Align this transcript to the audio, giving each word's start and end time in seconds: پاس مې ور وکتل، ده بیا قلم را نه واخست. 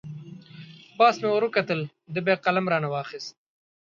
پاس 0.97 1.15
مې 1.21 1.27
ور 1.31 1.43
وکتل، 1.45 1.79
ده 2.13 2.19
بیا 2.25 2.35
قلم 2.45 2.65
را 2.71 2.77
نه 2.83 2.89
واخست. 2.93 3.31